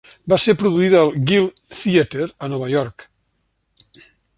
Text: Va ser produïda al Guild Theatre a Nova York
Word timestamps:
Va 0.31 0.37
ser 0.43 0.55
produïda 0.61 1.01
al 1.01 1.11
Guild 1.33 1.61
Theatre 1.83 2.29
a 2.49 2.53
Nova 2.55 2.75
York 2.77 3.11